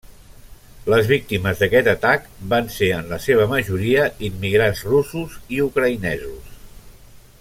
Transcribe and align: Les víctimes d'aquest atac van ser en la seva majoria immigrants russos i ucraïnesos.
Les 0.93 1.09
víctimes 1.11 1.59
d'aquest 1.63 1.89
atac 1.91 2.25
van 2.53 2.71
ser 2.77 2.89
en 3.01 3.05
la 3.11 3.19
seva 3.27 3.45
majoria 3.53 4.07
immigrants 4.31 4.83
russos 4.95 5.37
i 5.59 5.61
ucraïnesos. 5.67 6.59